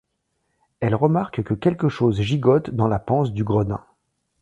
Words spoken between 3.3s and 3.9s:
du gredin.